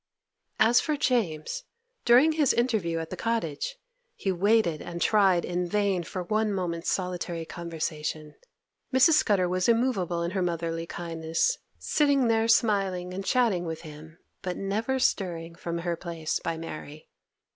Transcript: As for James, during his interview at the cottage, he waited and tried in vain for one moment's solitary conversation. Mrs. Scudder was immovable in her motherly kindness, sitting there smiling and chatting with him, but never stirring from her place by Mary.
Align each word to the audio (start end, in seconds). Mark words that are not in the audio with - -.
As 0.59 0.81
for 0.81 0.97
James, 0.97 1.61
during 2.05 2.31
his 2.31 2.53
interview 2.53 2.97
at 2.97 3.11
the 3.11 3.15
cottage, 3.15 3.75
he 4.15 4.31
waited 4.31 4.81
and 4.81 4.99
tried 4.99 5.45
in 5.45 5.67
vain 5.69 6.01
for 6.01 6.23
one 6.23 6.51
moment's 6.51 6.89
solitary 6.89 7.45
conversation. 7.45 8.33
Mrs. 8.91 9.11
Scudder 9.13 9.47
was 9.47 9.69
immovable 9.69 10.23
in 10.23 10.31
her 10.31 10.41
motherly 10.41 10.87
kindness, 10.87 11.59
sitting 11.77 12.29
there 12.29 12.47
smiling 12.47 13.13
and 13.13 13.23
chatting 13.23 13.63
with 13.63 13.81
him, 13.81 14.17
but 14.41 14.57
never 14.57 14.97
stirring 14.97 15.53
from 15.53 15.77
her 15.77 15.95
place 15.95 16.39
by 16.39 16.57
Mary. 16.57 17.07